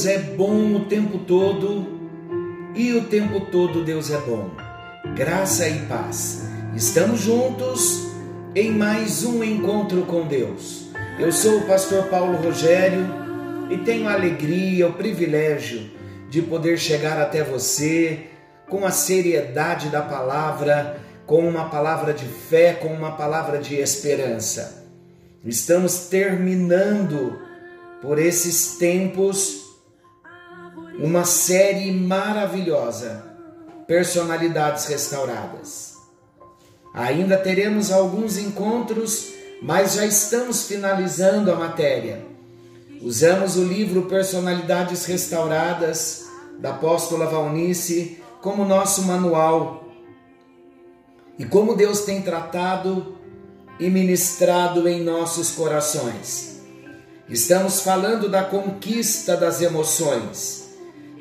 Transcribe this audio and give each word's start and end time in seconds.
Deus 0.00 0.06
é 0.06 0.18
bom 0.18 0.76
o 0.76 0.84
tempo 0.86 1.18
todo 1.18 1.86
e 2.74 2.94
o 2.94 3.04
tempo 3.04 3.38
todo 3.52 3.84
Deus 3.84 4.10
é 4.10 4.16
bom. 4.16 4.50
Graça 5.14 5.68
e 5.68 5.80
paz. 5.80 6.48
Estamos 6.74 7.20
juntos 7.20 8.06
em 8.54 8.70
mais 8.70 9.26
um 9.26 9.44
encontro 9.44 10.06
com 10.06 10.26
Deus. 10.26 10.86
Eu 11.18 11.30
sou 11.30 11.58
o 11.58 11.66
pastor 11.66 12.04
Paulo 12.04 12.38
Rogério 12.38 13.06
e 13.70 13.76
tenho 13.76 14.08
a 14.08 14.14
alegria, 14.14 14.88
o 14.88 14.94
privilégio 14.94 15.90
de 16.30 16.40
poder 16.40 16.78
chegar 16.78 17.20
até 17.20 17.44
você 17.44 18.20
com 18.70 18.86
a 18.86 18.90
seriedade 18.90 19.90
da 19.90 20.00
palavra, 20.00 20.98
com 21.26 21.46
uma 21.46 21.68
palavra 21.68 22.14
de 22.14 22.24
fé, 22.24 22.72
com 22.72 22.88
uma 22.88 23.18
palavra 23.18 23.58
de 23.58 23.74
esperança. 23.74 24.82
Estamos 25.44 26.08
terminando 26.08 27.38
por 28.00 28.18
esses 28.18 28.78
tempos 28.78 29.68
uma 31.00 31.24
série 31.24 31.90
maravilhosa, 31.90 33.24
Personalidades 33.86 34.84
Restauradas. 34.84 35.94
Ainda 36.92 37.38
teremos 37.38 37.90
alguns 37.90 38.36
encontros, 38.36 39.32
mas 39.62 39.94
já 39.94 40.04
estamos 40.04 40.64
finalizando 40.64 41.50
a 41.50 41.56
matéria. 41.56 42.24
Usamos 43.00 43.56
o 43.56 43.64
livro 43.64 44.02
Personalidades 44.02 45.06
Restauradas 45.06 46.26
da 46.58 46.70
apóstola 46.70 47.26
Valnice 47.26 48.22
como 48.42 48.66
nosso 48.66 49.02
manual. 49.04 49.88
E 51.38 51.46
como 51.46 51.74
Deus 51.74 52.02
tem 52.02 52.20
tratado 52.20 53.16
e 53.78 53.88
ministrado 53.88 54.86
em 54.86 55.02
nossos 55.02 55.50
corações. 55.52 56.60
Estamos 57.26 57.80
falando 57.80 58.28
da 58.28 58.42
conquista 58.42 59.34
das 59.34 59.62
emoções. 59.62 60.59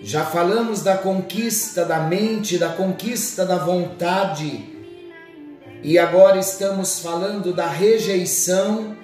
Já 0.01 0.25
falamos 0.25 0.81
da 0.81 0.97
conquista 0.97 1.83
da 1.85 1.99
mente, 1.99 2.57
da 2.57 2.69
conquista 2.69 3.45
da 3.45 3.57
vontade. 3.57 4.77
E 5.83 5.97
agora 5.97 6.37
estamos 6.39 6.99
falando 6.99 7.53
da 7.53 7.67
rejeição 7.67 8.97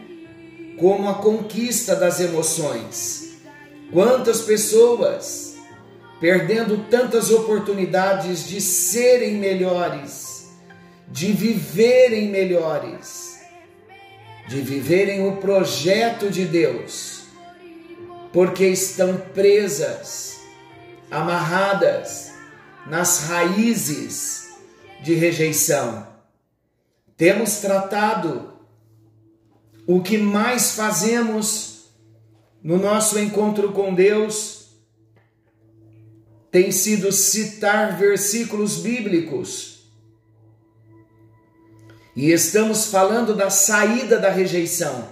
como 0.80 1.10
a 1.10 1.16
conquista 1.16 1.96
das 1.96 2.20
emoções. 2.20 3.38
Quantas 3.92 4.42
pessoas 4.42 5.56
perdendo 6.20 6.86
tantas 6.90 7.30
oportunidades 7.30 8.48
de 8.48 8.60
serem 8.62 9.36
melhores, 9.36 10.50
de 11.08 11.32
viverem 11.34 12.30
melhores 12.30 13.26
de 14.48 14.62
viverem 14.62 15.28
o 15.28 15.38
projeto 15.38 16.30
de 16.30 16.46
Deus, 16.46 17.24
porque 18.32 18.68
estão 18.68 19.18
presas, 19.34 20.35
amarradas 21.16 22.34
nas 22.86 23.24
raízes 23.24 24.50
de 25.02 25.14
rejeição. 25.14 26.06
Temos 27.16 27.58
tratado 27.58 28.54
o 29.88 30.02
que 30.02 30.18
mais 30.18 30.76
fazemos 30.76 31.86
no 32.62 32.78
nosso 32.78 33.18
encontro 33.18 33.72
com 33.72 33.94
Deus 33.94 34.66
tem 36.52 36.72
sido 36.72 37.12
citar 37.12 37.98
versículos 37.98 38.78
bíblicos 38.78 39.90
e 42.16 42.32
estamos 42.32 42.88
falando 42.88 43.36
da 43.36 43.50
saída 43.50 44.18
da 44.18 44.30
rejeição. 44.30 45.10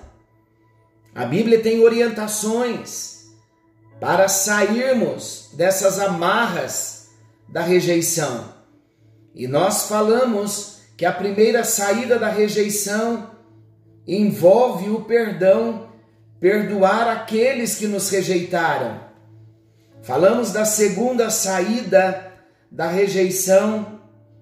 A 1.13 1.25
Bíblia 1.25 1.61
tem 1.61 1.81
orientações 1.81 3.22
para 4.03 4.27
sairmos 4.27 5.51
dessas 5.53 5.97
amarras 5.97 7.07
da 7.47 7.61
rejeição. 7.61 8.53
E 9.33 9.47
nós 9.47 9.87
falamos 9.87 10.81
que 10.97 11.05
a 11.05 11.11
primeira 11.13 11.63
saída 11.63 12.19
da 12.19 12.27
rejeição 12.27 13.31
envolve 14.05 14.89
o 14.89 15.05
perdão, 15.05 15.87
perdoar 16.37 17.07
aqueles 17.07 17.75
que 17.75 17.87
nos 17.87 18.09
rejeitaram. 18.09 18.99
Falamos 20.01 20.51
da 20.51 20.65
segunda 20.65 21.29
saída 21.29 22.29
da 22.69 22.89
rejeição, 22.89 24.01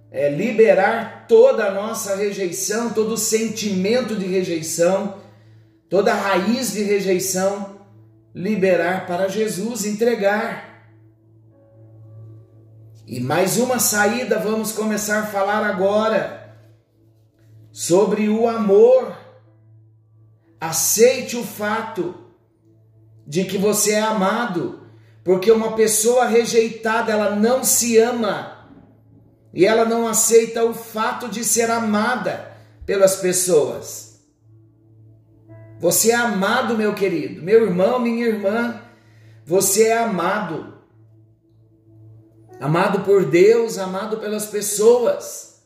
é, 0.10 0.28
liberar 0.28 1.28
toda 1.28 1.66
a 1.68 1.72
nossa 1.72 2.16
rejeição, 2.16 2.90
todo 2.90 3.14
o 3.14 3.18
sentimento 3.18 4.16
de 4.16 4.26
rejeição, 4.26 5.20
toda 5.88 6.12
a 6.12 6.16
raiz 6.16 6.72
de 6.72 6.82
rejeição, 6.82 7.71
liberar 8.34 9.06
para 9.06 9.28
Jesus, 9.28 9.86
entregar. 9.86 10.72
E 13.06 13.20
mais 13.20 13.58
uma 13.58 13.80
saída, 13.80 14.40
vamos 14.40 14.72
começar 14.72 15.20
a 15.20 15.28
falar 15.28 15.66
agora 15.66 16.56
sobre 17.72 18.30
o 18.30 18.48
amor. 18.48 19.16
Aceite 20.60 21.36
o 21.36 21.44
fato 21.44 22.16
de 23.26 23.46
que 23.46 23.58
você 23.58 23.94
é 23.94 24.02
amado, 24.02 24.82
porque 25.24 25.52
uma 25.52 25.74
pessoa 25.74 26.26
rejeitada, 26.26 27.12
ela 27.12 27.36
não 27.36 27.64
se 27.64 27.98
ama 27.98 28.70
e 29.54 29.66
ela 29.66 29.86
não 29.86 30.08
aceita 30.08 30.64
o 30.64 30.74
fato 30.74 31.28
de 31.28 31.44
ser 31.44 31.70
amada 31.70 32.52
pelas 32.86 33.18
pessoas. 33.18 34.11
Você 35.82 36.12
é 36.12 36.16
amado, 36.16 36.78
meu 36.78 36.94
querido, 36.94 37.42
meu 37.42 37.64
irmão, 37.64 38.00
minha 38.00 38.28
irmã. 38.28 38.80
Você 39.44 39.88
é 39.88 39.98
amado. 39.98 40.76
Amado 42.60 43.00
por 43.04 43.26
Deus, 43.26 43.80
amado 43.80 44.18
pelas 44.18 44.46
pessoas. 44.46 45.64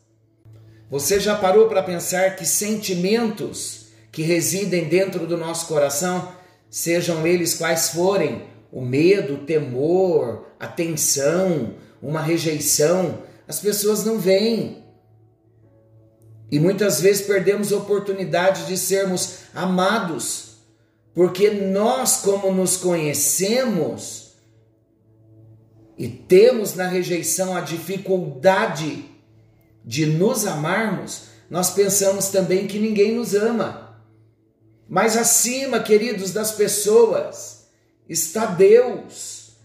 Você 0.90 1.20
já 1.20 1.36
parou 1.36 1.68
para 1.68 1.82
pensar 1.82 2.34
que 2.34 2.46
sentimentos 2.46 3.88
que 4.10 4.22
residem 4.22 4.88
dentro 4.88 5.26
do 5.26 5.36
nosso 5.36 5.66
coração, 5.66 6.32
sejam 6.70 7.26
eles 7.26 7.52
quais 7.52 7.90
forem, 7.90 8.44
o 8.72 8.80
medo, 8.80 9.34
o 9.34 9.44
temor, 9.44 10.46
a 10.58 10.66
tensão, 10.66 11.74
uma 12.00 12.22
rejeição, 12.22 13.22
as 13.46 13.60
pessoas 13.60 14.02
não 14.02 14.18
veem. 14.18 14.82
E 16.50 16.60
muitas 16.60 17.00
vezes 17.00 17.26
perdemos 17.26 17.72
oportunidade 17.72 18.66
de 18.66 18.76
sermos 18.76 19.38
amados, 19.54 20.58
porque 21.14 21.50
nós, 21.50 22.18
como 22.18 22.52
nos 22.52 22.76
conhecemos 22.76 24.34
e 25.98 26.08
temos 26.08 26.74
na 26.74 26.86
rejeição 26.86 27.56
a 27.56 27.60
dificuldade 27.60 29.04
de 29.84 30.06
nos 30.06 30.46
amarmos, 30.46 31.28
nós 31.48 31.70
pensamos 31.70 32.28
também 32.28 32.66
que 32.66 32.78
ninguém 32.78 33.14
nos 33.14 33.34
ama. 33.34 33.96
Mas 34.88 35.16
acima, 35.16 35.80
queridos, 35.80 36.32
das 36.32 36.52
pessoas 36.52 37.66
está 38.08 38.46
Deus. 38.46 39.56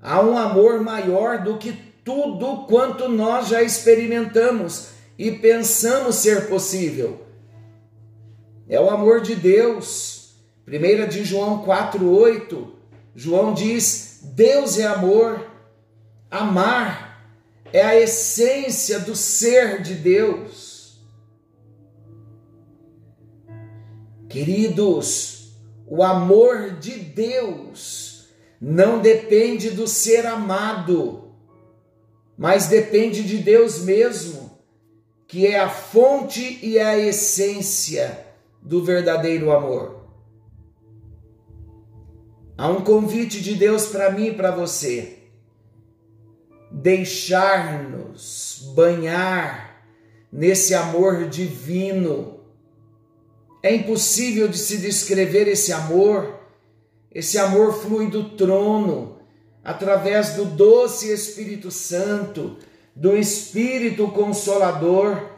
Há 0.00 0.20
um 0.20 0.36
amor 0.36 0.80
maior 0.80 1.42
do 1.42 1.58
que 1.58 1.72
tudo 2.04 2.66
quanto 2.66 3.08
nós 3.08 3.48
já 3.48 3.62
experimentamos 3.62 4.88
e 5.18 5.30
pensamos 5.32 6.16
ser 6.16 6.48
possível. 6.48 7.24
É 8.68 8.80
o 8.80 8.90
amor 8.90 9.20
de 9.20 9.34
Deus. 9.34 10.34
1 10.66 11.08
de 11.08 11.24
João 11.24 11.64
4:8, 11.64 12.72
João 13.14 13.52
diz: 13.52 14.20
Deus 14.22 14.78
é 14.78 14.86
amor. 14.86 15.50
Amar 16.30 17.24
é 17.72 17.82
a 17.82 18.00
essência 18.00 18.98
do 18.98 19.14
ser 19.14 19.82
de 19.82 19.94
Deus. 19.94 20.98
Queridos, 24.28 25.52
o 25.86 26.02
amor 26.02 26.72
de 26.80 26.92
Deus 26.98 28.28
não 28.60 29.00
depende 29.00 29.70
do 29.70 29.86
ser 29.86 30.26
amado 30.26 31.24
mas 32.36 32.66
depende 32.66 33.22
de 33.22 33.38
Deus 33.38 33.80
mesmo, 33.82 34.43
que 35.34 35.48
é 35.48 35.58
a 35.58 35.68
fonte 35.68 36.60
e 36.62 36.78
a 36.78 36.96
essência 36.96 38.24
do 38.62 38.84
verdadeiro 38.84 39.50
amor. 39.50 40.06
Há 42.56 42.68
um 42.68 42.84
convite 42.84 43.40
de 43.40 43.56
Deus 43.56 43.86
para 43.86 44.12
mim 44.12 44.26
e 44.26 44.34
para 44.34 44.52
você. 44.52 45.18
Deixar-nos 46.70 48.70
banhar 48.76 49.84
nesse 50.32 50.72
amor 50.72 51.28
divino. 51.28 52.38
É 53.60 53.74
impossível 53.74 54.46
de 54.46 54.56
se 54.56 54.78
descrever 54.78 55.48
esse 55.48 55.72
amor. 55.72 56.38
Esse 57.12 57.38
amor 57.38 57.82
flui 57.82 58.08
do 58.08 58.36
trono, 58.36 59.18
através 59.64 60.34
do 60.34 60.44
doce 60.44 61.12
Espírito 61.12 61.72
Santo, 61.72 62.56
do 62.94 63.16
Espírito 63.16 64.08
Consolador, 64.08 65.30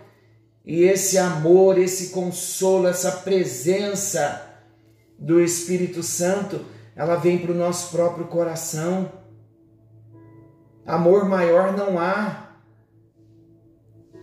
e 0.65 0.83
esse 0.83 1.17
amor, 1.17 1.79
esse 1.79 2.09
consolo, 2.11 2.89
essa 2.89 3.13
presença 3.13 4.43
do 5.19 5.41
Espírito 5.41 6.03
Santo 6.03 6.65
ela 6.97 7.17
vem 7.17 7.39
para 7.39 7.53
o 7.53 7.55
nosso 7.55 7.91
próprio 7.91 8.27
coração. 8.27 9.13
Amor 10.87 11.29
maior 11.29 11.77
não 11.77 11.99
há. 11.99 12.57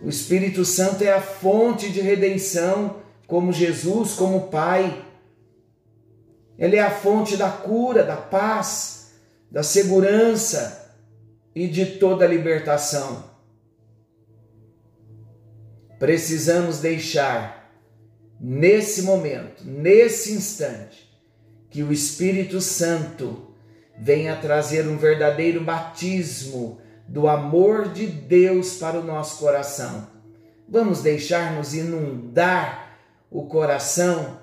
O 0.02 0.08
Espírito 0.08 0.64
Santo 0.64 1.04
é 1.04 1.12
a 1.12 1.22
fonte 1.22 1.88
de 1.90 2.00
redenção, 2.00 2.96
como 3.28 3.52
Jesus, 3.52 4.14
como 4.14 4.48
Pai. 4.48 5.04
Ele 6.58 6.74
é 6.74 6.82
a 6.82 6.90
fonte 6.90 7.36
da 7.36 7.48
cura, 7.48 8.02
da 8.02 8.16
paz, 8.16 9.12
da 9.50 9.62
segurança 9.62 10.83
e 11.54 11.68
de 11.68 11.86
toda 11.86 12.26
libertação. 12.26 13.32
Precisamos 15.98 16.80
deixar, 16.80 17.72
nesse 18.40 19.02
momento, 19.02 19.64
nesse 19.64 20.32
instante, 20.32 21.10
que 21.70 21.82
o 21.82 21.92
Espírito 21.92 22.60
Santo 22.60 23.54
venha 23.98 24.36
trazer 24.36 24.86
um 24.88 24.96
verdadeiro 24.96 25.62
batismo 25.62 26.80
do 27.06 27.28
amor 27.28 27.92
de 27.92 28.06
Deus 28.06 28.76
para 28.76 28.98
o 28.98 29.04
nosso 29.04 29.38
coração. 29.38 30.08
Vamos 30.68 31.02
deixar-nos 31.02 31.74
inundar 31.74 32.98
o 33.30 33.46
coração, 33.46 34.40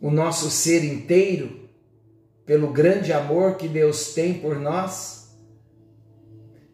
o 0.00 0.10
nosso 0.10 0.50
ser 0.50 0.84
inteiro, 0.84 1.68
pelo 2.46 2.72
grande 2.72 3.12
amor 3.12 3.56
que 3.56 3.68
Deus 3.68 4.14
tem 4.14 4.34
por 4.34 4.58
nós? 4.58 5.17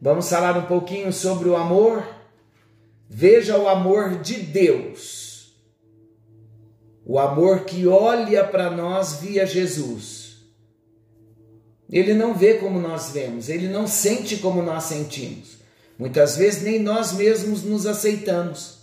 Vamos 0.04 0.28
falar 0.28 0.54
um 0.58 0.66
pouquinho 0.66 1.10
sobre 1.12 1.48
o 1.48 1.56
amor? 1.56 2.06
Veja 3.08 3.56
o 3.56 3.66
amor 3.66 4.20
de 4.20 4.34
Deus, 4.34 5.56
o 7.06 7.18
amor 7.18 7.64
que 7.64 7.86
olha 7.86 8.44
para 8.44 8.70
nós 8.70 9.20
via 9.20 9.46
Jesus 9.46 10.24
ele 11.90 12.12
não 12.12 12.34
vê 12.34 12.54
como 12.54 12.80
nós 12.80 13.10
vemos, 13.10 13.48
ele 13.48 13.68
não 13.68 13.86
sente 13.86 14.38
como 14.38 14.60
nós 14.60 14.82
sentimos. 14.82 15.58
Muitas 15.96 16.36
vezes 16.36 16.62
nem 16.62 16.80
nós 16.80 17.12
mesmos 17.12 17.62
nos 17.62 17.86
aceitamos. 17.86 18.80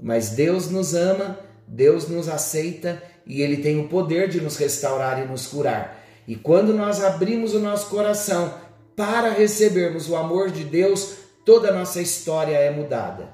Mas 0.00 0.30
Deus 0.30 0.70
nos 0.70 0.94
ama, 0.94 1.40
Deus 1.66 2.08
nos 2.08 2.28
aceita 2.28 3.02
e 3.26 3.42
ele 3.42 3.56
tem 3.56 3.80
o 3.80 3.88
poder 3.88 4.28
de 4.28 4.40
nos 4.40 4.56
restaurar 4.56 5.20
e 5.20 5.26
nos 5.26 5.48
curar. 5.48 6.04
E 6.28 6.36
quando 6.36 6.72
nós 6.72 7.02
abrimos 7.02 7.52
o 7.52 7.58
nosso 7.58 7.88
coração 7.88 8.54
para 8.96 9.30
recebermos 9.30 10.08
o 10.08 10.16
amor 10.16 10.50
de 10.50 10.64
Deus, 10.64 11.16
toda 11.44 11.70
a 11.70 11.74
nossa 11.74 12.00
história 12.00 12.56
é 12.56 12.70
mudada. 12.70 13.28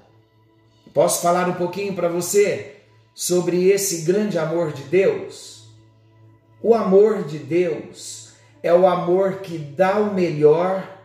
Posso 0.93 1.23
falar 1.23 1.49
um 1.49 1.55
pouquinho 1.55 1.95
para 1.95 2.09
você 2.09 2.77
sobre 3.15 3.69
esse 3.69 4.03
grande 4.03 4.39
amor 4.39 4.73
de 4.73 4.83
Deus? 4.85 5.69
O 6.63 6.75
amor 6.75 7.25
de 7.25 7.39
Deus 7.39 8.33
é 8.63 8.73
o 8.73 8.87
amor 8.87 9.41
que 9.41 9.57
dá 9.57 9.99
o 9.99 10.13
melhor 10.13 11.01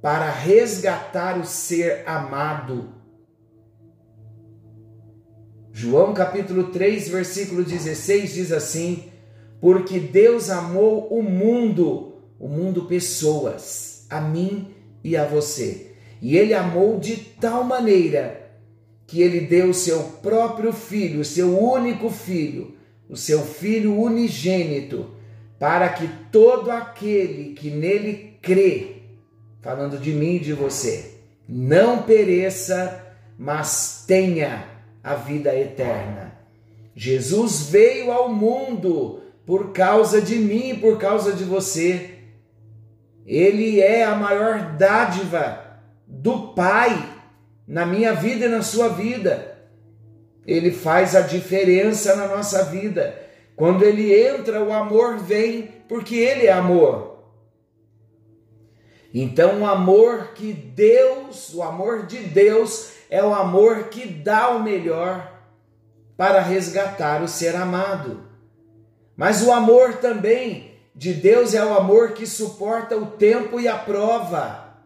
para 0.00 0.30
resgatar 0.30 1.38
o 1.38 1.44
ser 1.44 2.02
amado. 2.06 2.94
João 5.72 6.14
capítulo 6.14 6.70
3, 6.70 7.08
versículo 7.08 7.62
16 7.62 8.32
diz 8.32 8.52
assim: 8.52 9.12
Porque 9.60 10.00
Deus 10.00 10.48
amou 10.48 11.06
o 11.08 11.22
mundo, 11.22 12.15
o 12.38 12.48
mundo 12.48 12.84
pessoas, 12.84 14.06
a 14.10 14.20
mim 14.20 14.74
e 15.02 15.16
a 15.16 15.24
você. 15.24 15.92
E 16.20 16.36
ele 16.36 16.54
amou 16.54 16.98
de 16.98 17.16
tal 17.16 17.64
maneira 17.64 18.50
que 19.06 19.22
ele 19.22 19.40
deu 19.40 19.70
o 19.70 19.74
seu 19.74 20.02
próprio 20.22 20.72
filho, 20.72 21.20
o 21.20 21.24
seu 21.24 21.58
único 21.58 22.10
filho, 22.10 22.74
o 23.08 23.16
seu 23.16 23.42
filho 23.42 24.00
unigênito, 24.00 25.10
para 25.58 25.88
que 25.88 26.08
todo 26.30 26.70
aquele 26.70 27.54
que 27.54 27.70
nele 27.70 28.36
crê, 28.42 28.96
falando 29.62 29.98
de 29.98 30.12
mim 30.12 30.36
e 30.36 30.40
de 30.40 30.52
você, 30.52 31.14
não 31.48 32.02
pereça, 32.02 33.04
mas 33.38 34.04
tenha 34.06 34.64
a 35.02 35.14
vida 35.14 35.54
eterna. 35.54 36.36
Jesus 36.94 37.68
veio 37.70 38.10
ao 38.10 38.28
mundo 38.28 39.22
por 39.44 39.72
causa 39.72 40.20
de 40.20 40.36
mim 40.36 40.76
por 40.80 40.98
causa 40.98 41.32
de 41.32 41.44
você. 41.44 42.15
Ele 43.26 43.80
é 43.80 44.04
a 44.04 44.14
maior 44.14 44.76
dádiva 44.76 45.60
do 46.06 46.48
Pai 46.54 47.14
na 47.66 47.84
minha 47.84 48.14
vida 48.14 48.46
e 48.46 48.48
na 48.48 48.62
sua 48.62 48.88
vida. 48.88 49.58
Ele 50.46 50.70
faz 50.70 51.16
a 51.16 51.22
diferença 51.22 52.14
na 52.14 52.28
nossa 52.28 52.64
vida. 52.66 53.20
Quando 53.56 53.84
ele 53.84 54.14
entra, 54.14 54.62
o 54.62 54.72
amor 54.72 55.18
vem, 55.18 55.62
porque 55.88 56.14
ele 56.14 56.46
é 56.46 56.52
amor. 56.52 57.16
Então, 59.12 59.62
o 59.62 59.66
amor 59.66 60.32
que 60.34 60.52
Deus, 60.52 61.52
o 61.52 61.62
amor 61.62 62.06
de 62.06 62.18
Deus, 62.18 62.92
é 63.10 63.24
o 63.24 63.34
amor 63.34 63.84
que 63.84 64.06
dá 64.06 64.50
o 64.50 64.62
melhor 64.62 65.32
para 66.16 66.40
resgatar 66.40 67.22
o 67.22 67.28
ser 67.28 67.56
amado. 67.56 68.22
Mas 69.16 69.42
o 69.42 69.50
amor 69.50 69.94
também 69.94 70.75
de 70.96 71.12
Deus 71.12 71.52
é 71.52 71.62
o 71.62 71.74
amor 71.74 72.12
que 72.12 72.26
suporta 72.26 72.96
o 72.96 73.04
tempo 73.04 73.60
e 73.60 73.68
a 73.68 73.76
prova. 73.76 74.78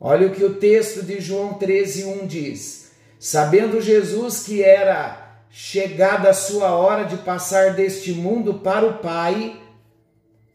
Olha 0.00 0.26
o 0.26 0.34
que 0.34 0.42
o 0.42 0.54
texto 0.54 1.02
de 1.02 1.20
João 1.20 1.54
13, 1.54 2.04
1 2.04 2.26
diz. 2.26 2.92
Sabendo 3.18 3.82
Jesus 3.82 4.42
que 4.42 4.62
era 4.62 5.44
chegada 5.50 6.30
a 6.30 6.34
sua 6.34 6.74
hora 6.74 7.04
de 7.04 7.18
passar 7.18 7.74
deste 7.74 8.14
mundo 8.14 8.54
para 8.54 8.86
o 8.86 8.98
Pai, 8.98 9.60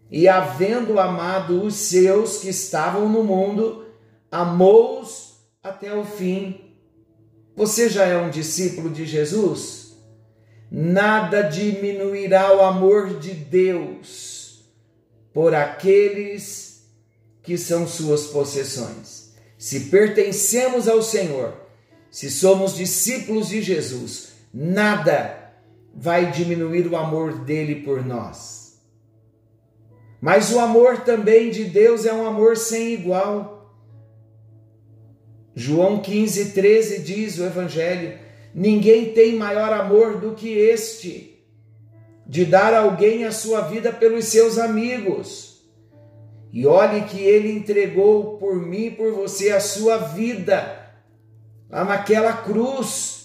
e 0.09 0.27
havendo 0.27 0.99
amado 0.99 1.63
os 1.63 1.75
seus 1.75 2.37
que 2.37 2.49
estavam 2.49 3.07
no 3.07 3.23
mundo, 3.23 3.85
amou-os 4.31 5.35
até 5.61 5.93
o 5.93 6.03
fim. 6.03 6.61
Você 7.55 7.89
já 7.89 8.05
é 8.05 8.17
um 8.17 8.31
discípulo 8.31 8.89
de 8.89 9.05
Jesus? 9.05 9.84
Nada 10.69 11.41
diminuirá 11.43 12.55
o 12.55 12.61
amor 12.61 13.19
de 13.19 13.33
Deus 13.33 14.63
por 15.33 15.53
aqueles 15.53 16.85
que 17.43 17.57
são 17.57 17.87
suas 17.87 18.27
possessões. 18.27 19.33
Se 19.57 19.81
pertencemos 19.81 20.87
ao 20.87 21.01
Senhor, 21.01 21.53
se 22.09 22.31
somos 22.31 22.75
discípulos 22.75 23.49
de 23.49 23.61
Jesus, 23.61 24.29
nada 24.53 25.53
vai 25.93 26.31
diminuir 26.31 26.87
o 26.87 26.95
amor 26.95 27.39
dele 27.45 27.83
por 27.83 28.05
nós. 28.05 28.79
Mas 30.19 30.51
o 30.51 30.59
amor 30.59 31.01
também 31.01 31.51
de 31.51 31.65
Deus 31.65 32.05
é 32.05 32.13
um 32.13 32.25
amor 32.25 32.57
sem 32.57 32.93
igual. 32.93 33.75
João 35.53 36.01
15, 36.01 36.51
13 36.51 36.99
diz 36.99 37.37
o 37.37 37.45
Evangelho: 37.45 38.17
Ninguém 38.55 39.13
tem 39.13 39.35
maior 39.35 39.73
amor 39.73 40.21
do 40.21 40.33
que 40.33 40.47
este, 40.47 41.45
de 42.25 42.45
dar 42.45 42.73
alguém 42.73 43.25
a 43.25 43.31
sua 43.31 43.61
vida 43.61 43.91
pelos 43.91 44.25
seus 44.25 44.57
amigos. 44.57 45.61
E 46.53 46.65
olhe 46.65 47.03
que 47.03 47.19
ele 47.19 47.51
entregou 47.51 48.37
por 48.37 48.55
mim 48.55 48.85
e 48.85 48.91
por 48.91 49.11
você 49.11 49.51
a 49.51 49.59
sua 49.59 49.97
vida, 49.97 50.89
lá 51.69 51.83
naquela 51.83 52.31
cruz 52.31 53.15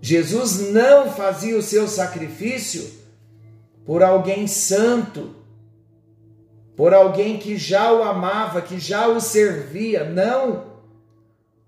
Jesus 0.00 0.72
não 0.72 1.10
fazia 1.10 1.56
o 1.56 1.62
seu 1.62 1.86
sacrifício 1.86 2.98
por 3.84 4.02
alguém 4.02 4.46
santo, 4.46 5.36
por 6.74 6.94
alguém 6.94 7.38
que 7.38 7.56
já 7.56 7.92
o 7.92 8.02
amava, 8.02 8.62
que 8.62 8.78
já 8.78 9.08
o 9.08 9.20
servia. 9.20 10.04
Não. 10.04 10.69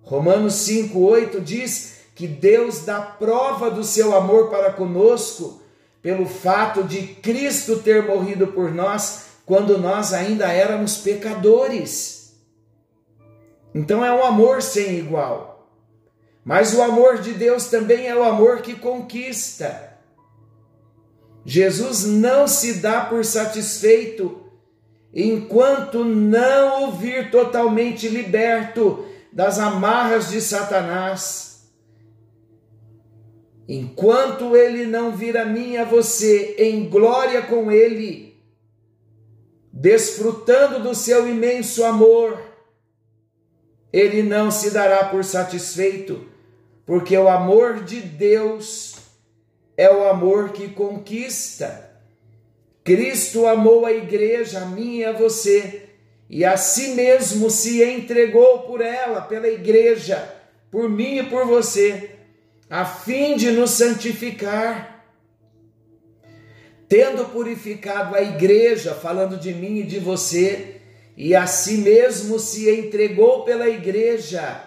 Romanos 0.03 0.55
5,8 0.67 1.41
diz 1.41 1.93
que 2.15 2.27
Deus 2.27 2.85
dá 2.85 3.01
prova 3.01 3.71
do 3.71 3.83
seu 3.85 4.15
amor 4.15 4.51
para 4.51 4.73
conosco 4.73 5.63
pelo 6.03 6.27
fato 6.27 6.83
de 6.83 7.03
Cristo 7.07 7.79
ter 7.79 8.07
morrido 8.07 8.49
por 8.49 8.73
nós 8.73 9.27
quando 9.47 9.79
nós 9.79 10.13
ainda 10.13 10.53
éramos 10.53 10.99
pecadores. 10.99 12.35
Então 13.75 14.05
é 14.05 14.13
um 14.13 14.25
amor 14.25 14.61
sem 14.61 14.99
igual. 14.99 15.71
Mas 16.45 16.75
o 16.75 16.83
amor 16.83 17.19
de 17.19 17.33
Deus 17.33 17.67
também 17.67 18.09
é 18.09 18.17
o 18.17 18.25
amor 18.25 18.63
que 18.63 18.75
conquista. 18.75 19.97
Jesus 21.45 22.05
não 22.05 22.47
se 22.47 22.75
dá 22.75 23.03
por 23.05 23.25
satisfeito 23.25 24.43
enquanto 25.15 26.05
não 26.05 26.89
o 26.89 26.93
vir 26.93 27.31
totalmente 27.31 28.09
liberto 28.09 29.07
das 29.33 29.59
amarras 29.59 30.31
de 30.31 30.41
Satanás. 30.41 31.71
Enquanto 33.69 34.57
ele 34.57 34.87
não 34.87 35.13
vir 35.13 35.37
a 35.37 35.45
mim 35.45 35.77
a 35.77 35.85
você 35.85 36.57
em 36.59 36.89
glória 36.89 37.43
com 37.43 37.71
ele, 37.71 38.37
desfrutando 39.73 40.81
do 40.81 40.95
seu 40.95 41.29
imenso 41.29 41.85
amor, 41.85 42.39
ele 43.93 44.23
não 44.23 44.51
se 44.51 44.71
dará 44.71 45.05
por 45.05 45.25
satisfeito 45.25 46.33
porque 46.85 47.17
o 47.17 47.29
amor 47.29 47.85
de 47.85 48.01
Deus 48.01 48.97
é 49.77 49.91
o 49.91 50.09
amor 50.09 50.51
que 50.51 50.69
conquista. 50.69 51.91
Cristo 52.85 53.47
amou 53.47 53.87
a 53.87 53.93
igreja, 53.93 54.61
a 54.61 54.67
mim 54.67 54.99
e 54.99 55.05
a 55.05 55.13
você, 55.13 55.82
e 56.33 56.47
a 56.47 56.57
si 56.57 56.95
mesmo 56.95 57.51
se 57.51 57.85
entregou 57.85 58.61
por 58.61 58.81
ela, 58.81 59.21
pela 59.21 59.49
igreja, 59.49 60.35
por 60.71 60.89
mim 60.89 61.19
e 61.19 61.23
por 61.25 61.45
você, 61.45 62.13
a 62.71 62.87
fim 62.87 63.37
de 63.37 63.51
nos 63.51 63.73
santificar. 63.73 65.05
Tendo 66.89 67.27
purificado 67.27 68.17
a 68.17 68.23
igreja, 68.23 68.95
falando 68.95 69.37
de 69.37 69.53
mim 69.53 69.81
e 69.81 69.83
de 69.83 69.99
você, 69.99 70.81
e 71.19 71.37
a 71.37 71.47
si 71.47 71.77
mesmo 71.77 72.39
se 72.39 72.71
entregou 72.71 73.45
pela 73.45 73.69
igreja, 73.69 74.65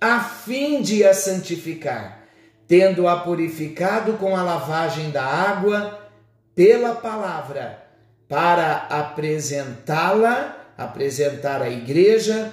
a 0.00 0.20
fim 0.20 0.80
de 0.80 1.04
a 1.04 1.12
santificar, 1.12 2.24
tendo-a 2.66 3.20
purificado 3.20 4.14
com 4.14 4.34
a 4.34 4.42
lavagem 4.42 5.10
da 5.10 5.22
água 5.22 6.10
pela 6.54 6.94
palavra, 6.94 7.86
para 8.26 8.86
apresentá-la, 8.88 10.57
apresentar 10.78 11.60
a 11.60 11.68
igreja, 11.68 12.52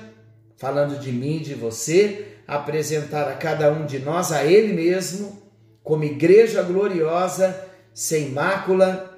falando 0.58 1.00
de 1.00 1.12
mim, 1.12 1.38
de 1.38 1.54
você, 1.54 2.40
apresentar 2.48 3.30
a 3.30 3.36
cada 3.36 3.72
um 3.72 3.86
de 3.86 4.00
nós 4.00 4.32
a 4.32 4.44
Ele 4.44 4.74
mesmo, 4.74 5.44
como 5.84 6.04
igreja 6.04 6.64
gloriosa, 6.64 7.70
sem 7.94 8.32
mácula, 8.32 9.16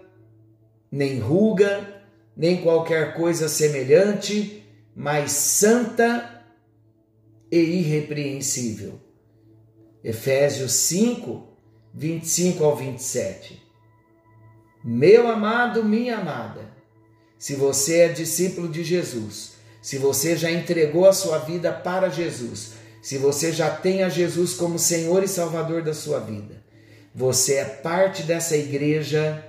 nem 0.92 1.20
ruga, 1.20 2.04
nem 2.36 2.62
qualquer 2.62 3.16
coisa 3.16 3.48
semelhante, 3.48 4.62
mas 4.94 5.32
santa 5.32 6.44
e 7.50 7.58
irrepreensível. 7.58 9.00
Efésios 10.04 10.74
5, 10.74 11.48
25 11.94 12.64
ao 12.64 12.76
27. 12.76 13.66
Meu 14.84 15.30
amado, 15.30 15.84
minha 15.84 16.18
amada, 16.18 16.77
se 17.38 17.56
você 17.56 18.00
é 18.00 18.10
discípulo 18.10 18.68
de 18.68 18.84
Jesus, 18.84 19.54
se 19.82 19.98
você 19.98 20.36
já 20.36 20.52
entregou 20.52 21.08
a 21.08 21.14
sua 21.14 21.38
vida 21.38 21.72
para 21.72 22.10
Jesus, 22.10 22.74
se 23.02 23.18
você 23.18 23.52
já 23.52 23.70
tem 23.70 24.04
a 24.04 24.10
Jesus 24.10 24.54
como 24.54 24.80
Senhor 24.80 25.24
e 25.24 25.28
Salvador 25.28 25.82
da 25.82 25.94
sua 25.94 26.20
vida, 26.20 26.62
você 27.14 27.56
é 27.56 27.66
parte 27.66 28.24
dessa 28.24 28.58
igreja 28.58 29.44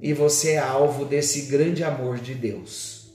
e 0.00 0.12
você 0.12 0.52
é 0.52 0.58
alvo 0.58 1.04
desse 1.04 1.42
grande 1.42 1.82
amor 1.84 2.18
de 2.18 2.34
Deus. 2.34 3.12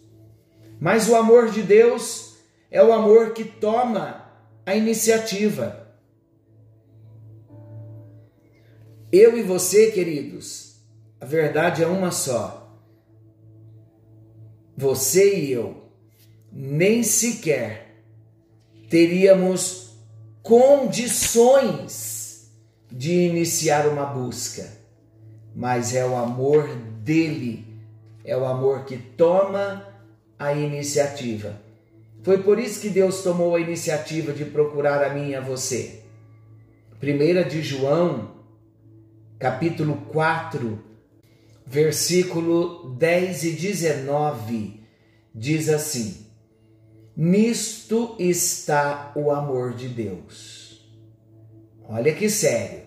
Mas 0.80 1.08
o 1.08 1.16
amor 1.16 1.50
de 1.50 1.62
Deus 1.62 2.36
é 2.70 2.84
o 2.84 2.92
amor 2.92 3.34
que 3.34 3.44
toma 3.44 4.32
a 4.66 4.76
iniciativa. 4.76 5.88
Eu 9.12 9.38
e 9.38 9.44
você, 9.44 9.92
queridos, 9.92 10.78
a 11.20 11.26
verdade 11.26 11.84
é 11.84 11.88
uma 11.88 12.12
só. 12.12 12.61
Você 14.82 15.36
e 15.36 15.52
eu 15.52 15.84
nem 16.52 17.04
sequer 17.04 18.02
teríamos 18.90 19.92
condições 20.42 22.02
de 22.92 23.14
iniciar 23.14 23.88
uma 23.88 24.06
busca, 24.06 24.68
mas 25.56 25.94
é 25.94 26.04
o 26.04 26.16
amor 26.16 26.68
dele, 27.04 27.64
é 28.26 28.36
o 28.36 28.44
amor 28.44 28.86
que 28.86 28.98
toma 28.98 29.86
a 30.40 30.52
iniciativa. 30.52 31.62
Foi 32.24 32.42
por 32.42 32.58
isso 32.58 32.82
que 32.82 32.90
Deus 32.90 33.22
tomou 33.22 33.56
a 33.56 33.62
iniciativa 33.62 34.34
de 34.34 34.46
procurar 34.46 35.04
a 35.04 35.14
mim 35.14 35.30
e 35.30 35.36
a 35.36 35.42
você. 35.42 36.02
1 37.04 37.48
de 37.48 37.62
João, 37.62 38.32
capítulo 39.38 40.08
4, 40.12 40.91
versículo 41.72 42.90
10 42.98 43.44
e 43.46 43.52
19, 43.52 44.84
diz 45.34 45.70
assim: 45.70 46.28
Nisto 47.16 48.18
está 48.20 49.14
o 49.16 49.32
amor 49.32 49.74
de 49.74 49.88
Deus. 49.88 50.86
Olha 51.88 52.14
que 52.14 52.30
sério. 52.30 52.82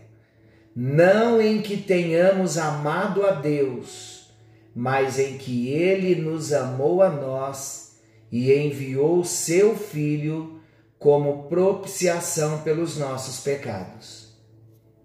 Não 0.77 1.41
em 1.41 1.63
que 1.63 1.79
tenhamos 1.79 2.59
amado 2.59 3.25
a 3.25 3.31
Deus, 3.31 4.29
mas 4.75 5.19
em 5.19 5.39
que 5.39 5.69
Ele 5.69 6.17
nos 6.17 6.53
amou 6.53 7.01
a 7.01 7.09
nós 7.09 7.97
e 8.31 8.53
enviou 8.53 9.25
seu 9.25 9.75
Filho 9.75 10.61
como 10.99 11.45
propiciação 11.45 12.61
pelos 12.61 12.99
nossos 12.99 13.41
pecados. 13.41 14.37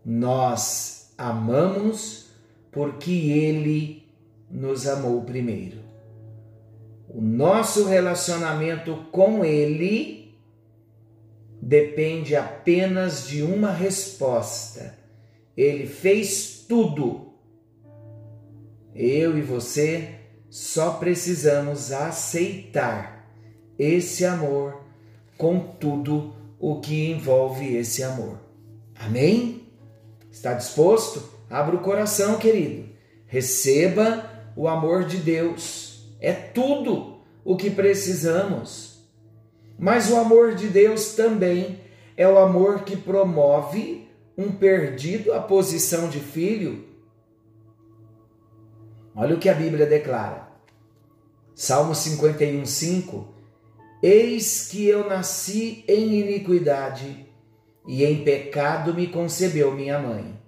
Nós 0.03 1.13
amamos 1.17 2.18
porque 2.71 3.11
Ele 3.11 4.07
nos 4.49 4.87
amou 4.87 5.21
primeiro. 5.23 5.77
O 7.07 7.21
nosso 7.21 7.85
relacionamento 7.85 8.95
com 9.11 9.43
Ele 9.43 10.35
depende 11.61 12.35
apenas 12.35 13.27
de 13.27 13.41
uma 13.41 13.71
resposta. 13.71 14.95
Ele 15.57 15.85
fez 15.87 16.65
tudo. 16.67 17.33
Eu 18.93 19.37
e 19.37 19.41
você 19.41 20.15
só 20.49 20.93
precisamos 20.93 21.91
aceitar 21.91 23.27
esse 23.77 24.25
amor 24.25 24.83
com 25.37 25.59
tudo 25.59 26.35
o 26.59 26.79
que 26.79 27.09
envolve 27.09 27.75
esse 27.75 28.03
amor. 28.03 28.39
Amém? 28.95 29.67
Está 30.31 30.53
disposto? 30.53 31.38
Abra 31.49 31.75
o 31.75 31.81
coração, 31.81 32.37
querido. 32.37 32.89
Receba 33.25 34.29
o 34.55 34.67
amor 34.67 35.05
de 35.05 35.17
Deus. 35.17 36.13
É 36.19 36.31
tudo 36.31 37.21
o 37.43 37.55
que 37.55 37.69
precisamos. 37.69 38.99
Mas 39.77 40.09
o 40.11 40.17
amor 40.17 40.55
de 40.55 40.67
Deus 40.67 41.15
também 41.15 41.79
é 42.17 42.27
o 42.27 42.37
amor 42.37 42.83
que 42.83 42.97
promove 42.97 44.07
um 44.37 44.51
perdido 44.51 45.33
à 45.33 45.39
posição 45.39 46.09
de 46.09 46.19
filho. 46.19 46.85
Olha 49.15 49.35
o 49.35 49.39
que 49.39 49.49
a 49.49 49.53
Bíblia 49.53 49.85
declara. 49.85 50.49
Salmo 51.55 51.93
51, 51.93 52.65
5 52.65 53.39
Eis 54.01 54.69
que 54.69 54.87
eu 54.87 55.09
nasci 55.09 55.83
em 55.85 56.21
iniquidade, 56.21 57.27
e 57.85 58.05
em 58.05 58.23
pecado 58.23 58.93
me 58.93 59.07
concebeu 59.07 59.73
minha 59.73 59.99
mãe. 59.99 60.38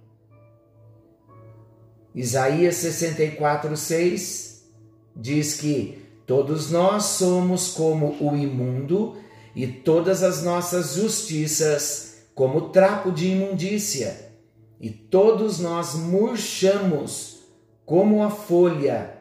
Isaías 2.13 2.75
64, 2.75 3.75
6 3.75 4.69
diz 5.15 5.55
que 5.55 6.05
todos 6.25 6.69
nós 6.71 7.03
somos 7.03 7.69
como 7.69 8.15
o 8.21 8.35
imundo, 8.35 9.17
e 9.53 9.67
todas 9.67 10.23
as 10.23 10.43
nossas 10.43 10.93
justiças 10.95 12.21
como 12.33 12.69
trapo 12.69 13.11
de 13.11 13.27
imundícia, 13.27 14.31
e 14.79 14.89
todos 14.89 15.59
nós 15.59 15.93
murchamos 15.93 17.41
como 17.85 18.23
a 18.23 18.29
folha, 18.29 19.17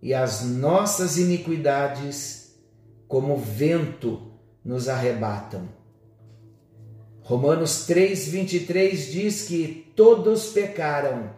e 0.00 0.14
as 0.14 0.44
nossas 0.44 1.18
iniquidades 1.18 2.54
como 3.08 3.36
vento 3.36 4.30
nos 4.64 4.88
arrebatam. 4.88 5.68
Romanos 7.22 7.84
3:23 7.86 9.10
diz 9.10 9.42
que 9.42 9.92
todos 9.96 10.46
pecaram 10.52 11.30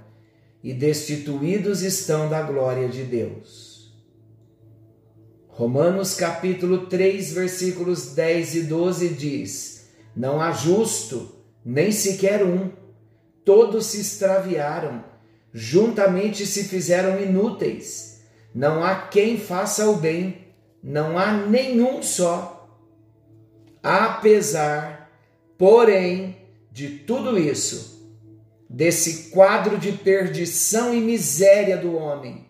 e 0.63 0.75
destituídos 0.75 1.83
estão 1.83 2.29
da 2.29 2.43
glória 2.43 2.89
de 2.89 3.03
Deus. 3.03 3.95
Romanos 5.49 6.15
capítulo 6.15 6.87
3, 6.87 7.33
versículos 7.33 8.15
10 8.15 8.55
e 8.55 8.63
12 8.63 9.09
diz: 9.11 9.91
Não 10.15 10.41
há 10.41 10.53
justo, 10.53 11.35
nem 11.65 11.93
sequer 11.93 12.45
um. 12.45 12.71
Todos 13.45 13.87
se 13.87 14.01
extraviaram, 14.01 15.05
juntamente 15.53 16.47
se 16.47 16.65
fizeram 16.65 17.21
inúteis. 17.21 18.21
Não 18.55 18.85
há 18.85 18.95
quem 18.95 19.39
faça 19.39 19.89
o 19.89 19.97
bem 19.97 20.51
não 20.83 21.19
há 21.19 21.33
nenhum 21.33 22.03
só. 22.03 22.57
Apesar, 23.83 25.11
porém, 25.59 26.37
de 26.71 26.89
tudo 26.89 27.39
isso, 27.39 28.00
desse 28.73 29.31
quadro 29.31 29.77
de 29.77 29.91
perdição 29.91 30.95
e 30.95 31.01
miséria 31.01 31.77
do 31.77 31.97
homem, 31.97 32.47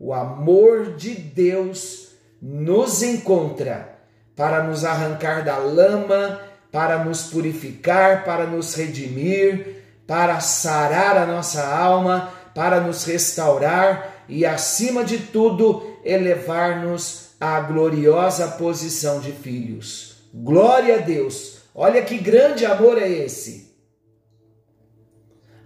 o 0.00 0.12
amor 0.12 0.96
de 0.96 1.14
Deus 1.14 2.08
nos 2.42 3.04
encontra 3.04 3.96
para 4.34 4.64
nos 4.64 4.84
arrancar 4.84 5.44
da 5.44 5.58
lama, 5.58 6.40
para 6.72 7.04
nos 7.04 7.24
purificar, 7.24 8.24
para 8.24 8.46
nos 8.46 8.74
redimir, 8.74 9.76
para 10.08 10.40
sarar 10.40 11.16
a 11.16 11.26
nossa 11.26 11.64
alma, 11.64 12.32
para 12.52 12.80
nos 12.80 13.04
restaurar 13.04 14.24
e, 14.28 14.44
acima 14.44 15.04
de 15.04 15.18
tudo, 15.18 15.98
elevar-nos 16.04 17.30
à 17.40 17.60
gloriosa 17.60 18.48
posição 18.48 19.20
de 19.20 19.30
filhos. 19.30 20.24
Glória 20.34 20.96
a 20.96 20.98
Deus! 20.98 21.58
Olha 21.72 22.02
que 22.02 22.18
grande 22.18 22.66
amor 22.66 23.00
é 23.00 23.08
esse! 23.08 23.69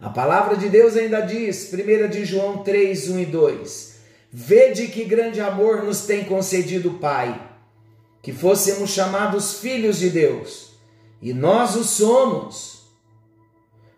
A 0.05 0.11
palavra 0.11 0.55
de 0.55 0.69
Deus 0.69 0.99
ainda 0.99 1.23
diz, 1.23 1.73
1 1.73 2.11
de 2.11 2.27
João 2.27 2.63
3, 2.63 3.09
1 3.09 3.21
e 3.21 3.25
2: 3.25 3.95
Vede 4.31 4.89
que 4.89 5.03
grande 5.03 5.41
amor 5.41 5.83
nos 5.83 6.03
tem 6.03 6.25
concedido 6.25 6.91
o 6.91 6.99
Pai, 6.99 7.41
que 8.21 8.31
fôssemos 8.31 8.91
chamados 8.91 9.61
filhos 9.61 9.99
de 9.99 10.11
Deus, 10.11 10.75
e 11.23 11.33
nós 11.33 11.75
o 11.75 11.83
somos. 11.83 12.83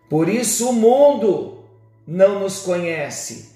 Por 0.09 0.29
isso 0.29 0.69
o 0.69 0.73
mundo 0.73 1.65
não 2.07 2.39
nos 2.39 2.59
conhece, 2.59 3.49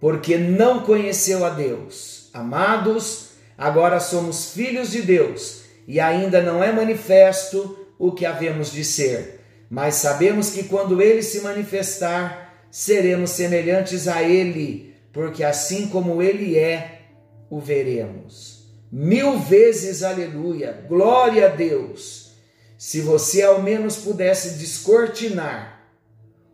porque 0.00 0.38
não 0.38 0.84
conheceu 0.84 1.44
a 1.44 1.50
Deus. 1.50 2.30
Amados, 2.32 3.32
agora 3.58 4.00
somos 4.00 4.54
filhos 4.54 4.92
de 4.92 5.02
Deus, 5.02 5.64
e 5.86 6.00
ainda 6.00 6.40
não 6.40 6.64
é 6.64 6.72
manifesto 6.72 7.86
o 7.98 8.12
que 8.12 8.24
havemos 8.24 8.72
de 8.72 8.82
ser 8.82 9.37
mas 9.70 9.96
sabemos 9.96 10.50
que 10.50 10.64
quando 10.64 11.02
ele 11.02 11.22
se 11.22 11.40
manifestar, 11.40 12.66
seremos 12.70 13.30
semelhantes 13.30 14.08
a 14.08 14.22
ele, 14.22 14.94
porque 15.12 15.44
assim 15.44 15.88
como 15.88 16.22
ele 16.22 16.58
é, 16.58 17.02
o 17.50 17.60
veremos. 17.60 18.66
Mil 18.90 19.38
vezes 19.38 20.02
aleluia, 20.02 20.84
glória 20.88 21.46
a 21.46 21.48
Deus. 21.48 22.32
Se 22.78 23.00
você 23.00 23.42
ao 23.42 23.62
menos 23.62 23.96
pudesse 23.96 24.58
descortinar 24.58 25.86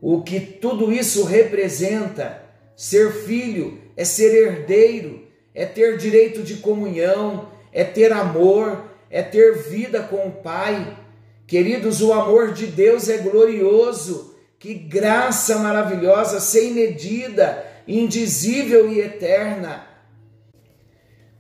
o 0.00 0.22
que 0.22 0.40
tudo 0.40 0.92
isso 0.92 1.24
representa, 1.24 2.42
ser 2.76 3.12
filho 3.12 3.80
é 3.96 4.04
ser 4.04 4.34
herdeiro, 4.34 5.28
é 5.54 5.64
ter 5.64 5.96
direito 5.96 6.42
de 6.42 6.56
comunhão, 6.56 7.52
é 7.72 7.84
ter 7.84 8.12
amor, 8.12 8.90
é 9.08 9.22
ter 9.22 9.56
vida 9.58 10.02
com 10.02 10.26
o 10.26 10.32
Pai 10.32 11.03
Queridos, 11.46 12.00
o 12.00 12.12
amor 12.12 12.52
de 12.52 12.66
Deus 12.66 13.08
é 13.08 13.18
glorioso, 13.18 14.34
que 14.58 14.74
graça 14.74 15.58
maravilhosa, 15.58 16.40
sem 16.40 16.72
medida, 16.72 17.66
indizível 17.86 18.90
e 18.90 19.00
eterna. 19.00 19.86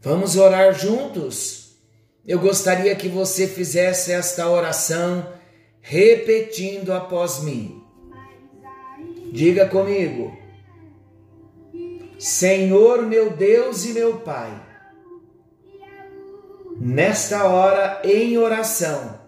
Vamos 0.00 0.36
orar 0.36 0.74
juntos? 0.74 1.78
Eu 2.26 2.38
gostaria 2.38 2.94
que 2.94 3.08
você 3.08 3.46
fizesse 3.46 4.12
esta 4.12 4.48
oração 4.48 5.32
repetindo 5.80 6.92
após 6.92 7.42
mim. 7.42 7.82
Diga 9.32 9.66
comigo. 9.66 10.36
Senhor 12.18 13.02
meu 13.02 13.30
Deus 13.30 13.84
e 13.84 13.92
meu 13.92 14.18
Pai, 14.18 14.62
nesta 16.78 17.44
hora 17.44 18.00
em 18.04 18.38
oração, 18.38 19.23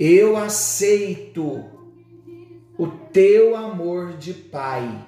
eu 0.00 0.34
aceito 0.34 1.62
o 2.78 2.86
teu 2.86 3.54
amor 3.54 4.14
de 4.14 4.32
Pai. 4.32 5.06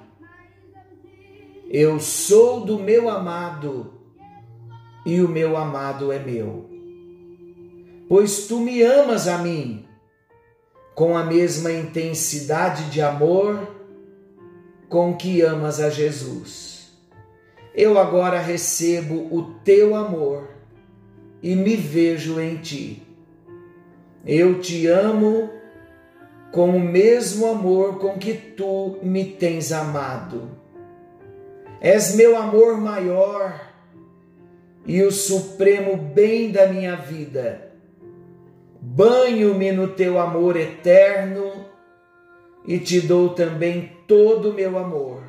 Eu 1.67 1.99
sou 1.99 2.63
do 2.63 2.77
meu 2.77 3.09
amado 3.09 3.91
e 5.03 5.19
o 5.19 5.27
meu 5.27 5.57
amado 5.57 6.11
é 6.11 6.19
meu. 6.19 6.69
Pois 8.07 8.45
tu 8.45 8.59
me 8.59 8.83
amas 8.83 9.27
a 9.27 9.39
mim 9.39 9.83
com 10.93 11.17
a 11.17 11.23
mesma 11.23 11.71
intensidade 11.71 12.91
de 12.91 13.01
amor 13.01 13.67
com 14.87 15.17
que 15.17 15.41
amas 15.41 15.79
a 15.79 15.89
Jesus. 15.89 16.91
Eu 17.73 17.97
agora 17.97 18.39
recebo 18.39 19.35
o 19.35 19.55
teu 19.63 19.95
amor 19.95 20.49
e 21.41 21.55
me 21.55 21.75
vejo 21.75 22.39
em 22.39 22.57
ti. 22.57 23.02
Eu 24.25 24.61
te 24.61 24.87
amo 24.87 25.49
com 26.51 26.69
o 26.69 26.79
mesmo 26.79 27.45
amor 27.47 27.99
com 27.99 28.17
que 28.17 28.33
tu 28.33 28.99
me 29.03 29.25
tens 29.25 29.71
amado. 29.71 30.49
És 31.81 32.15
meu 32.15 32.37
amor 32.37 32.79
maior 32.79 33.73
e 34.85 35.01
o 35.03 35.11
supremo 35.11 35.97
bem 35.97 36.51
da 36.51 36.67
minha 36.67 36.95
vida. 36.95 37.73
Banho-me 38.79 39.71
no 39.71 39.89
teu 39.89 40.19
amor 40.19 40.55
eterno 40.55 41.65
e 42.65 42.79
te 42.79 43.01
dou 43.01 43.29
também 43.29 43.91
todo 44.07 44.51
o 44.51 44.53
meu 44.53 44.77
amor, 44.77 45.23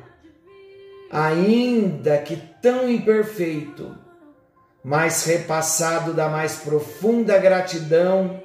ainda 1.11 2.17
que 2.19 2.37
tão 2.61 2.89
imperfeito, 2.89 3.93
mas 4.83 5.25
repassado 5.25 6.13
da 6.13 6.29
mais 6.29 6.57
profunda 6.57 7.37
gratidão 7.37 8.44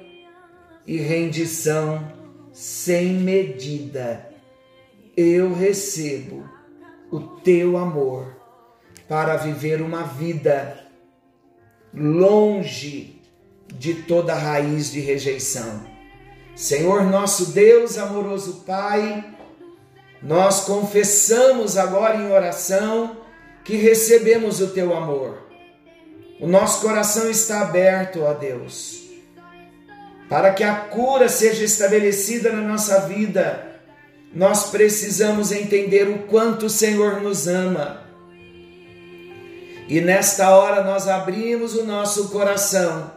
e 0.85 0.97
rendição 0.97 2.11
sem 2.51 3.13
medida. 3.13 4.29
Eu 5.15 5.53
recebo 5.53 6.49
o 7.11 7.19
teu 7.19 7.77
amor 7.77 8.35
para 9.07 9.35
viver 9.37 9.81
uma 9.81 10.03
vida 10.03 10.87
longe 11.93 13.21
de 13.67 13.95
toda 14.03 14.33
raiz 14.33 14.91
de 14.91 14.99
rejeição. 14.99 15.85
Senhor 16.55 17.03
nosso 17.03 17.51
Deus, 17.51 17.97
amoroso 17.97 18.63
Pai, 18.65 19.25
nós 20.21 20.65
confessamos 20.65 21.77
agora 21.77 22.17
em 22.17 22.31
oração 22.31 23.17
que 23.63 23.75
recebemos 23.75 24.61
o 24.61 24.67
teu 24.67 24.95
amor. 24.95 25.47
O 26.39 26.47
nosso 26.47 26.81
coração 26.81 27.29
está 27.29 27.61
aberto, 27.61 28.21
ó 28.21 28.33
Deus 28.33 29.00
para 30.31 30.53
que 30.53 30.63
a 30.63 30.73
cura 30.73 31.27
seja 31.27 31.65
estabelecida 31.65 32.53
na 32.53 32.61
nossa 32.61 33.01
vida, 33.01 33.81
nós 34.33 34.69
precisamos 34.69 35.51
entender 35.51 36.07
o 36.07 36.19
quanto 36.19 36.67
o 36.67 36.69
Senhor 36.69 37.19
nos 37.21 37.49
ama. 37.49 38.01
E 39.89 39.99
nesta 39.99 40.55
hora 40.55 40.85
nós 40.85 41.05
abrimos 41.09 41.75
o 41.75 41.83
nosso 41.83 42.29
coração 42.29 43.11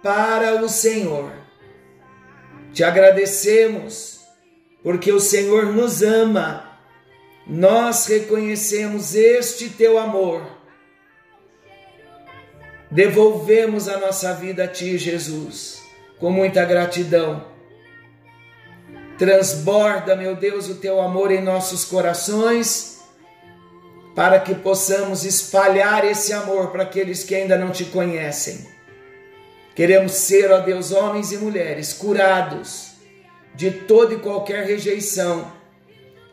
para 0.00 0.62
o 0.62 0.68
Senhor. 0.68 1.32
Te 2.72 2.84
agradecemos, 2.84 4.20
porque 4.80 5.10
o 5.10 5.18
Senhor 5.18 5.72
nos 5.72 6.02
ama. 6.02 6.78
Nós 7.48 8.06
reconhecemos 8.06 9.16
este 9.16 9.70
teu 9.70 9.98
amor. 9.98 10.46
Devolvemos 12.92 13.88
a 13.88 13.98
nossa 13.98 14.32
vida 14.34 14.62
a 14.62 14.68
ti, 14.68 14.96
Jesus 14.96 15.79
com 16.20 16.30
muita 16.30 16.64
gratidão. 16.64 17.44
Transborda, 19.18 20.14
meu 20.14 20.36
Deus, 20.36 20.68
o 20.68 20.76
teu 20.76 21.00
amor 21.00 21.30
em 21.30 21.40
nossos 21.40 21.84
corações, 21.84 23.00
para 24.14 24.38
que 24.38 24.54
possamos 24.54 25.24
espalhar 25.24 26.04
esse 26.04 26.32
amor 26.32 26.70
para 26.70 26.82
aqueles 26.82 27.24
que 27.24 27.34
ainda 27.34 27.56
não 27.56 27.70
te 27.70 27.86
conhecem. 27.86 28.68
Queremos 29.74 30.12
ser, 30.12 30.50
ó 30.52 30.60
Deus, 30.60 30.92
homens 30.92 31.32
e 31.32 31.38
mulheres 31.38 31.92
curados 31.92 32.90
de 33.54 33.70
toda 33.70 34.14
e 34.14 34.18
qualquer 34.18 34.64
rejeição, 34.64 35.50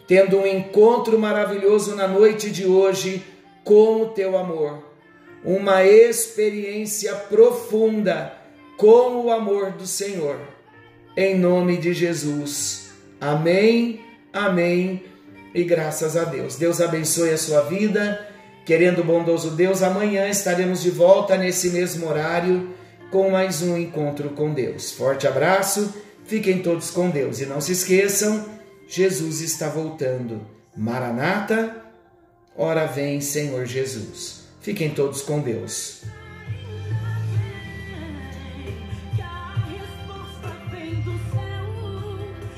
tendo 0.08 0.38
um 0.38 0.46
encontro 0.48 1.18
maravilhoso 1.18 1.96
na 1.96 2.08
noite 2.08 2.50
de 2.50 2.66
hoje 2.66 3.26
com 3.64 4.02
o 4.02 4.10
teu 4.10 4.38
amor, 4.38 4.84
uma 5.44 5.84
experiência 5.84 7.14
profunda 7.16 8.38
com 8.78 9.26
o 9.26 9.32
amor 9.32 9.72
do 9.72 9.88
Senhor. 9.88 10.40
Em 11.18 11.38
nome 11.38 11.78
de 11.78 11.94
Jesus. 11.94 12.92
Amém, 13.20 14.02
amém 14.32 15.04
e 15.54 15.64
graças 15.64 16.16
a 16.16 16.24
Deus. 16.24 16.56
Deus 16.56 16.80
abençoe 16.80 17.32
a 17.32 17.38
sua 17.38 17.62
vida. 17.64 18.28
Querendo 18.66 19.04
bondoso 19.04 19.52
Deus, 19.52 19.82
amanhã 19.82 20.30
estaremos 20.30 20.82
de 20.82 20.92
volta 20.92 21.36
nesse 21.36 21.72
mesmo 21.72 22.08
horário 22.08 22.76
com 23.10 23.32
mais 23.32 23.62
um 23.62 23.78
encontro 23.78 24.30
com 24.32 24.54
Deus. 24.54 24.92
Forte 24.92 25.26
abraço, 25.26 25.94
fiquem 26.26 26.62
todos 26.62 26.92
com 26.92 27.10
Deus 27.10 27.40
e 27.40 27.46
não 27.46 27.62
se 27.62 27.72
esqueçam, 27.72 28.46
Jesus 28.88 29.42
está 29.42 29.70
voltando. 29.70 30.42
Maranata, 30.76 31.76
ora 32.56 32.86
vem, 32.86 33.22
Senhor 33.22 33.66
Jesus. 33.66 34.44
Fiquem 34.62 34.90
todos 34.92 35.22
com 35.22 35.40
Deus. 35.40 36.04